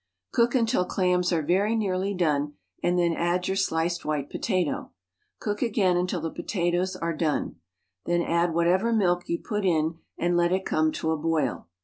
Cook 0.31 0.55
until 0.55 0.83
clams 0.83 1.31
are 1.31 1.43
very 1.43 1.75
nearly 1.75 2.15
done 2.15 2.53
and 2.81 2.97
then 2.97 3.13
add 3.13 3.47
your 3.47 3.55
sliced 3.55 4.03
white 4.03 4.31
potato. 4.31 4.93
Cook 5.39 5.61
again 5.61 5.95
until 5.95 6.21
the 6.21 6.31
potatoes 6.31 6.95
are 6.95 7.13
done. 7.15 7.57
Then 8.07 8.23
add 8.23 8.51
whatever 8.55 8.91
milk 8.91 9.29
you 9.29 9.37
put 9.37 9.63
in 9.63 9.99
and 10.17 10.35
let 10.35 10.51
it 10.51 10.65
come 10.65 10.91
to 10.93 11.11
a 11.11 11.17
boil. 11.17 11.67